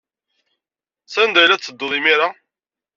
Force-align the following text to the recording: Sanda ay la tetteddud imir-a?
Sanda 1.13 1.37
ay 1.39 1.47
la 1.47 1.57
tetteddud 1.59 1.93
imir-a? 1.99 2.29